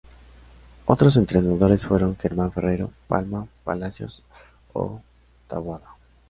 Otros 0.87 1.15
entrenadores 1.15 1.85
fueron: 1.85 2.17
Germán 2.17 2.51
Ferrero, 2.51 2.89
Palma, 3.07 3.45
Palacios 3.63 4.23
o 4.73 4.99
Taboada. 5.47 5.95